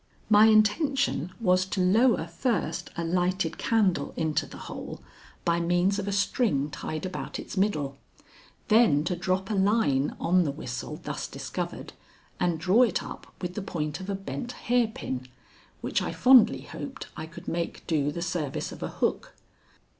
My 0.31 0.47
intention 0.47 1.31
was 1.39 1.63
to 1.67 1.79
lower 1.79 2.25
first 2.25 2.89
a 2.97 3.03
lighted 3.03 3.59
candle 3.59 4.15
into 4.17 4.47
the 4.47 4.57
hole 4.65 4.99
by 5.45 5.59
means 5.59 5.99
of 5.99 6.07
a 6.07 6.11
string 6.11 6.71
tied 6.71 7.05
about 7.05 7.37
its 7.37 7.55
middle, 7.55 7.99
then 8.67 9.03
to 9.03 9.15
drop 9.15 9.51
a 9.51 9.53
line 9.53 10.15
on 10.19 10.41
the 10.43 10.49
whistle 10.49 10.99
thus 11.03 11.27
discovered 11.27 11.93
and 12.39 12.59
draw 12.59 12.81
it 12.81 13.03
up 13.03 13.31
with 13.43 13.53
the 13.53 13.61
point 13.61 13.99
of 13.99 14.09
a 14.09 14.15
bent 14.15 14.53
hairpin, 14.53 15.27
which 15.81 16.01
I 16.01 16.13
fondly 16.13 16.61
hoped 16.61 17.05
I 17.15 17.27
could 17.27 17.47
make 17.47 17.85
do 17.85 18.11
the 18.11 18.23
service 18.23 18.71
of 18.71 18.81
a 18.81 18.87
hook. 18.87 19.35